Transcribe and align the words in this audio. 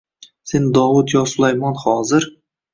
Sen 0.51 0.65
Dovud 0.77 1.13
yo 1.15 1.23
Sulaymon 1.35 1.81
hozir 1.85 2.31